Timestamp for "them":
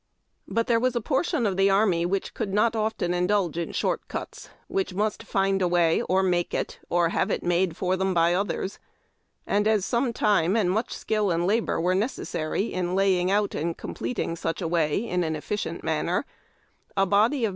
7.95-8.11